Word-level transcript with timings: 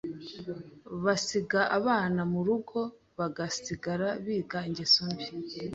bagasiga 1.03 1.59
abana 1.77 2.21
murugo 2.33 2.79
bagasigara 3.17 4.07
biga 4.25 4.57
ingeso 4.67 5.01
mbi, 5.11 5.25